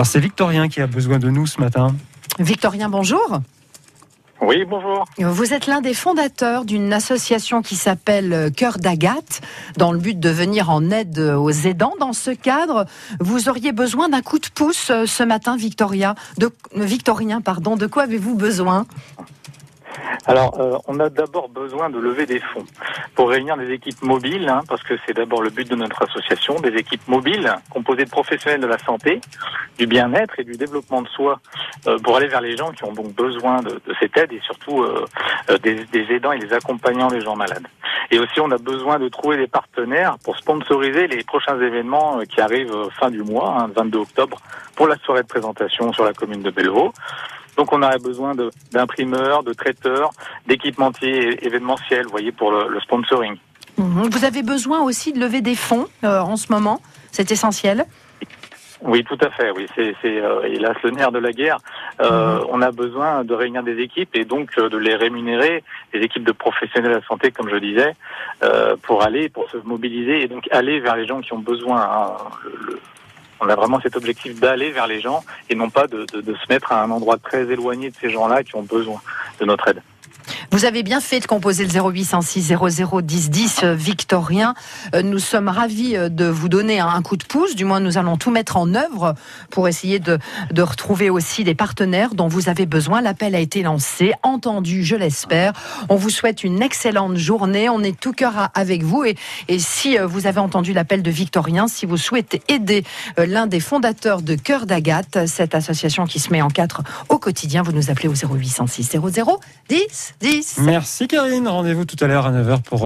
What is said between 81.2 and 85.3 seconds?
de composer le 0806 00 10 10 euh, Victorien. Euh, Nous